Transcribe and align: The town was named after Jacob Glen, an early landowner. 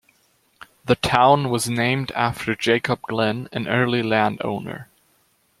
The 0.85 0.95
town 0.95 1.51
was 1.51 1.69
named 1.69 2.11
after 2.13 2.55
Jacob 2.55 3.03
Glen, 3.03 3.47
an 3.51 3.67
early 3.67 4.01
landowner. 4.01 4.89